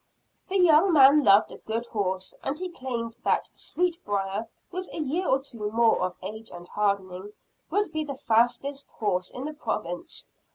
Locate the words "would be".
7.69-8.03